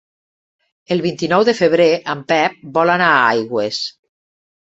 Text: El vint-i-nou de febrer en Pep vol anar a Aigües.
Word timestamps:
El 0.95 1.01
vint-i-nou 1.05 1.43
de 1.49 1.53
febrer 1.59 1.87
en 2.13 2.23
Pep 2.33 2.55
vol 2.79 2.93
anar 2.95 3.11
a 3.11 3.21
Aigües. 3.35 3.83